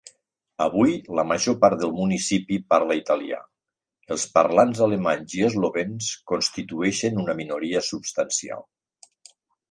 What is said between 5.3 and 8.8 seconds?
i eslovens constitueixen una minoria substancial.